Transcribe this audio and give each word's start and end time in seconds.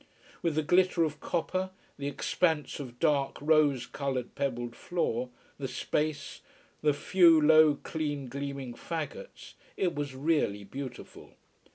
With 0.41 0.55
the 0.55 0.63
glitter 0.63 1.03
of 1.03 1.19
copper, 1.19 1.69
the 1.99 2.07
expanse 2.07 2.79
of 2.79 2.97
dark, 2.97 3.37
rose 3.39 3.85
coloured, 3.85 4.33
pebbled 4.33 4.75
floor, 4.75 5.29
the 5.59 5.67
space, 5.67 6.41
the 6.81 6.91
few 6.91 7.39
low, 7.39 7.75
clean 7.75 8.27
gleaming 8.27 8.73
faggots, 8.73 9.53
it 9.77 9.93
was 9.93 10.15
really 10.15 10.63
beautiful. 10.63 11.35